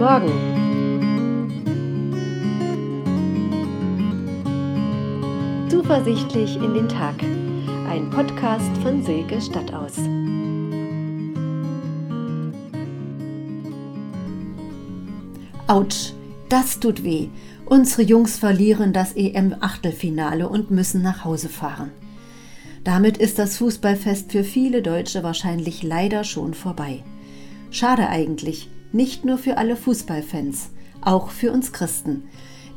Morgen. 0.00 0.32
Zuversichtlich 5.68 6.56
in 6.56 6.72
den 6.72 6.88
Tag. 6.88 7.16
Ein 7.86 8.08
Podcast 8.08 8.74
von 8.82 9.04
Silke 9.04 9.38
Stadtaus. 9.42 9.98
Autsch, 15.66 16.14
das 16.48 16.80
tut 16.80 17.04
weh. 17.04 17.28
Unsere 17.66 18.00
Jungs 18.00 18.38
verlieren 18.38 18.94
das 18.94 19.12
EM-Achtelfinale 19.12 20.48
und 20.48 20.70
müssen 20.70 21.02
nach 21.02 21.26
Hause 21.26 21.50
fahren. 21.50 21.90
Damit 22.84 23.18
ist 23.18 23.38
das 23.38 23.58
Fußballfest 23.58 24.32
für 24.32 24.44
viele 24.44 24.80
Deutsche 24.80 25.22
wahrscheinlich 25.22 25.82
leider 25.82 26.24
schon 26.24 26.54
vorbei. 26.54 27.04
Schade 27.70 28.08
eigentlich, 28.08 28.70
nicht 28.92 29.24
nur 29.24 29.38
für 29.38 29.56
alle 29.56 29.76
Fußballfans, 29.76 30.70
auch 31.00 31.30
für 31.30 31.52
uns 31.52 31.72
Christen. 31.72 32.24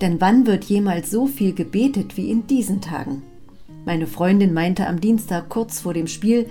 Denn 0.00 0.20
wann 0.20 0.46
wird 0.46 0.64
jemals 0.64 1.10
so 1.10 1.26
viel 1.26 1.52
gebetet 1.52 2.16
wie 2.16 2.30
in 2.30 2.46
diesen 2.46 2.80
Tagen? 2.80 3.22
Meine 3.84 4.06
Freundin 4.06 4.52
meinte 4.52 4.86
am 4.86 5.00
Dienstag 5.00 5.48
kurz 5.48 5.80
vor 5.80 5.94
dem 5.94 6.06
Spiel, 6.06 6.46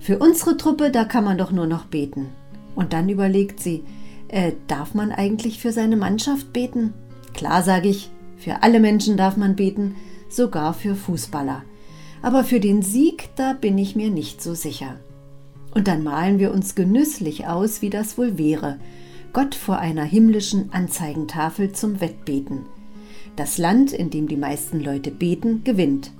für 0.00 0.18
unsere 0.18 0.56
Truppe, 0.56 0.90
da 0.90 1.04
kann 1.04 1.24
man 1.24 1.38
doch 1.38 1.50
nur 1.50 1.66
noch 1.66 1.86
beten. 1.86 2.28
Und 2.74 2.92
dann 2.92 3.08
überlegt 3.08 3.60
sie, 3.60 3.82
äh, 4.28 4.52
darf 4.68 4.94
man 4.94 5.10
eigentlich 5.10 5.58
für 5.58 5.72
seine 5.72 5.96
Mannschaft 5.96 6.52
beten? 6.52 6.94
Klar 7.34 7.62
sage 7.62 7.88
ich, 7.88 8.10
für 8.36 8.62
alle 8.62 8.78
Menschen 8.78 9.16
darf 9.16 9.36
man 9.36 9.56
beten, 9.56 9.96
sogar 10.28 10.74
für 10.74 10.94
Fußballer. 10.94 11.62
Aber 12.22 12.44
für 12.44 12.60
den 12.60 12.82
Sieg, 12.82 13.30
da 13.36 13.52
bin 13.52 13.78
ich 13.78 13.96
mir 13.96 14.10
nicht 14.10 14.42
so 14.42 14.54
sicher. 14.54 14.96
Und 15.74 15.88
dann 15.88 16.02
malen 16.02 16.38
wir 16.38 16.52
uns 16.52 16.74
genüsslich 16.74 17.46
aus, 17.46 17.82
wie 17.82 17.90
das 17.90 18.18
wohl 18.18 18.38
wäre. 18.38 18.78
Gott 19.32 19.54
vor 19.54 19.78
einer 19.78 20.04
himmlischen 20.04 20.72
Anzeigentafel 20.72 21.72
zum 21.72 22.00
Wettbeten. 22.00 22.66
Das 23.36 23.58
Land, 23.58 23.92
in 23.92 24.10
dem 24.10 24.26
die 24.26 24.36
meisten 24.36 24.80
Leute 24.80 25.10
beten, 25.10 25.62
gewinnt. 25.64 26.12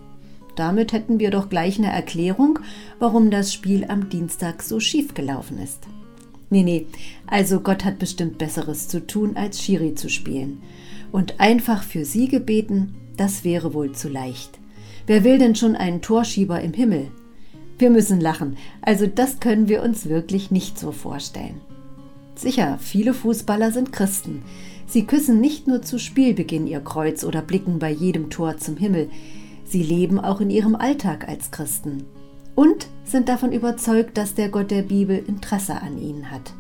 Damit 0.57 0.93
hätten 0.93 1.19
wir 1.19 1.31
doch 1.31 1.49
gleich 1.49 1.79
eine 1.79 1.91
Erklärung, 1.91 2.59
warum 2.99 3.31
das 3.31 3.53
Spiel 3.53 3.87
am 3.89 4.09
Dienstag 4.09 4.63
so 4.63 4.79
schief 4.79 5.15
gelaufen 5.15 5.59
ist. 5.59 5.85
Nee, 6.51 6.63
nee, 6.63 6.87
also 7.27 7.61
Gott 7.61 7.85
hat 7.85 7.99
bestimmt 7.99 8.39
Besseres 8.39 8.89
zu 8.89 9.07
tun, 9.07 9.37
als 9.37 9.63
Schiri 9.63 9.95
zu 9.95 10.09
spielen. 10.09 10.63
Und 11.13 11.41
einfach 11.41 11.83
für 11.83 12.05
Siege 12.05 12.41
beten, 12.41 12.95
das 13.17 13.45
wäre 13.45 13.75
wohl 13.75 13.93
zu 13.93 14.09
leicht. 14.09 14.59
Wer 15.07 15.25
will 15.25 15.39
denn 15.39 15.55
schon 15.55 15.77
einen 15.77 16.03
Torschieber 16.03 16.61
im 16.61 16.73
Himmel? 16.73 17.09
Wir 17.79 17.91
müssen 17.91 18.21
lachen, 18.21 18.57
also 18.83 19.07
das 19.07 19.41
können 19.41 19.69
wir 19.69 19.83
uns 19.83 20.09
wirklich 20.09 20.51
nicht 20.51 20.79
so 20.79 20.93
vorstellen. 20.93 21.61
Sicher, 22.39 22.79
viele 22.81 23.15
Fußballer 23.15 23.73
sind 23.73 23.93
Christen. 23.93 24.45
Sie 24.87 25.07
küssen 25.07 25.41
nicht 25.41 25.67
nur 25.67 25.83
zu 25.83 25.99
Spielbeginn 25.99 26.69
ihr 26.69 26.79
Kreuz 26.79 27.25
oder 27.25 27.43
blicken 27.43 27.81
bei 27.81 27.91
jedem 27.91 28.31
Tor 28.31 28.59
zum 28.59 28.77
Himmel, 28.77 29.11
sie 29.65 29.83
leben 29.83 30.21
auch 30.21 30.41
in 30.41 30.49
ihrem 30.49 30.77
Alltag 30.77 31.29
als 31.29 31.51
Christen 31.51 32.05
und 32.55 32.87
sind 33.03 33.29
davon 33.29 33.51
überzeugt, 33.51 34.17
dass 34.17 34.35
der 34.35 34.51
Gott 34.51 34.71
der 34.71 34.83
Bibel 34.83 35.19
Interesse 35.27 35.83
an 35.83 35.99
ihnen 35.99 36.31
hat. 36.31 36.55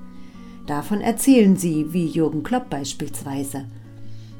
Davon 0.67 1.01
erzählen 1.01 1.57
sie, 1.57 1.93
wie 1.93 2.07
Jürgen 2.07 2.43
Klopp 2.43 2.69
beispielsweise. 2.71 3.65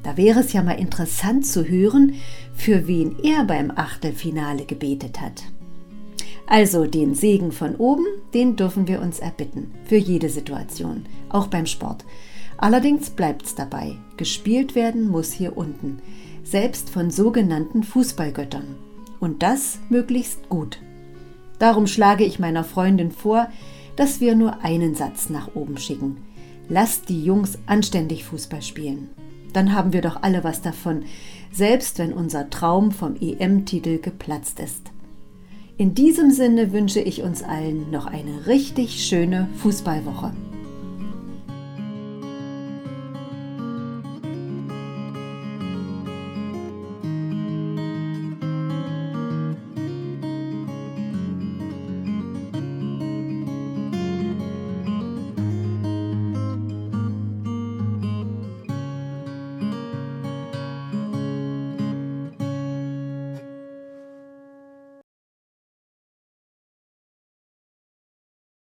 Da 0.03 0.17
wäre 0.17 0.41
es 0.41 0.53
ja 0.53 0.65
mal 0.65 0.81
interessant 0.81 1.47
zu 1.47 1.65
hören, 1.69 2.15
für 2.53 2.89
wen 2.89 3.17
er 3.23 3.45
beim 3.45 3.71
Achtelfinale 3.71 4.65
gebetet 4.65 5.21
hat. 5.21 5.45
Also 6.51 6.87
den 6.87 7.15
Segen 7.15 7.53
von 7.53 7.77
oben, 7.77 8.07
den 8.33 8.57
dürfen 8.57 8.89
wir 8.89 9.03
uns 9.03 9.19
erbitten, 9.19 9.71
für 9.85 9.99
jede 9.99 10.31
Situation, 10.31 11.05
auch 11.29 11.49
beim 11.49 11.67
Sport. 11.67 12.07
Allerdings 12.57 13.11
bleibt's 13.11 13.55
dabei, 13.55 13.97
gespielt 14.17 14.75
werden 14.75 15.11
muss 15.11 15.31
hier 15.31 15.59
unten, 15.59 16.01
selbst 16.43 16.89
von 16.89 17.11
sogenannten 17.11 17.85
Fußballgöttern. 17.85 18.77
Und 19.21 19.43
das 19.43 19.79
möglichst 19.91 20.49
gut. 20.49 20.79
Darum 21.59 21.87
schlage 21.87 22.25
ich 22.25 22.39
meiner 22.39 22.65
Freundin 22.65 23.11
vor, 23.11 23.49
dass 23.97 24.21
wir 24.21 24.35
nur 24.35 24.65
einen 24.65 24.95
Satz 24.95 25.29
nach 25.29 25.55
oben 25.55 25.77
schicken. 25.77 26.17
Lasst 26.71 27.11
die 27.11 27.23
Jungs 27.23 27.59
anständig 27.67 28.25
Fußball 28.25 28.63
spielen. 28.63 29.11
Dann 29.53 29.75
haben 29.75 29.93
wir 29.93 30.01
doch 30.01 30.23
alle 30.23 30.45
was 30.45 30.63
davon, 30.63 31.05
selbst 31.53 31.99
wenn 31.99 32.15
unser 32.15 32.49
Traum 32.49 32.91
vom 32.91 33.17
EM-Titel 33.21 33.99
geplatzt 33.99 34.61
ist. 34.61 34.93
In 35.81 35.95
diesem 35.95 36.33
Sinne 36.33 36.73
wünsche 36.73 36.99
ich 36.99 37.23
uns 37.23 37.45
allen 37.45 37.89
noch 37.93 38.07
eine 38.07 38.49
richtig 38.49 39.07
schöne 39.07 39.49
Fußballwoche. 39.63 40.33